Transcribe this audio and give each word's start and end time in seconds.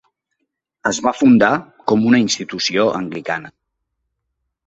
Es 0.91 0.99
va 1.07 1.11
fundar 1.17 1.49
com 1.91 2.07
una 2.11 2.21
institució 2.23 2.87
anglicana. 3.01 3.53